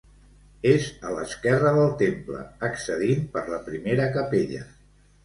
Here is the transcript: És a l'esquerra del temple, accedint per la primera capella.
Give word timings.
És 0.69 0.85
a 1.09 1.11
l'esquerra 1.17 1.73
del 1.75 1.93
temple, 1.99 2.39
accedint 2.71 3.21
per 3.37 3.45
la 3.55 3.61
primera 3.69 4.09
capella. 4.17 4.65